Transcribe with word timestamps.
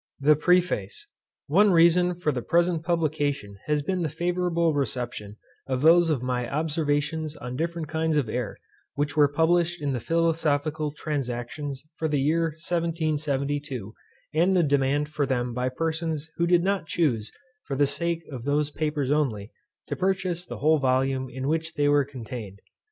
THE 0.19 0.35
PREFACE. 0.35 1.05
One 1.45 1.69
reason 1.71 2.15
for 2.15 2.31
the 2.31 2.41
present 2.41 2.81
publication 2.83 3.59
has 3.67 3.83
been 3.83 4.01
the 4.01 4.09
favourable 4.09 4.73
reception 4.73 5.37
of 5.67 5.83
those 5.83 6.09
of 6.09 6.23
my 6.23 6.49
Observations 6.51 7.35
on 7.35 7.55
different 7.55 7.87
kinds 7.87 8.17
of 8.17 8.27
air, 8.27 8.57
which 8.95 9.15
were 9.15 9.27
published 9.27 9.79
in 9.79 9.93
the 9.93 9.99
Philosophical 9.99 10.91
Transactions 10.91 11.83
for 11.99 12.07
the 12.07 12.19
year 12.19 12.45
1772, 12.45 13.93
and 14.33 14.57
the 14.57 14.63
demand 14.63 15.07
for 15.07 15.27
them 15.27 15.53
by 15.53 15.69
persons 15.69 16.31
who 16.37 16.47
did 16.47 16.63
not 16.63 16.87
chuse, 16.87 17.31
for 17.67 17.75
the 17.75 17.85
sake 17.85 18.23
of 18.31 18.43
those 18.43 18.71
papers 18.71 19.11
only, 19.11 19.51
to 19.85 19.95
purchase 19.95 20.47
the 20.47 20.57
whole 20.57 20.79
volume 20.79 21.29
in 21.29 21.47
which 21.47 21.75
they 21.75 21.87
were 21.87 22.05
contained. 22.05 22.57